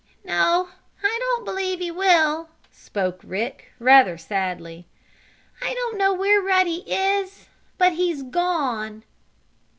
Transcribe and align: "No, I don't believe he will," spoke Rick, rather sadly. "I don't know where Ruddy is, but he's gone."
"No, 0.25 0.69
I 1.03 1.15
don't 1.19 1.45
believe 1.45 1.77
he 1.77 1.91
will," 1.91 2.49
spoke 2.71 3.19
Rick, 3.23 3.71
rather 3.77 4.17
sadly. 4.17 4.87
"I 5.61 5.75
don't 5.75 5.95
know 5.99 6.11
where 6.11 6.41
Ruddy 6.41 6.83
is, 6.91 7.45
but 7.77 7.93
he's 7.93 8.23
gone." 8.23 9.03